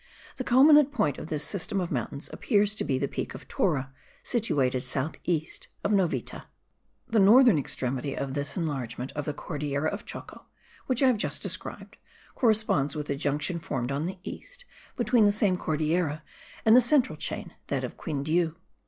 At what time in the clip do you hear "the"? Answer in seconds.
0.37-0.43, 2.97-3.07, 7.07-7.19, 9.25-9.33, 13.05-13.15, 14.07-14.17, 15.25-15.31, 16.75-16.81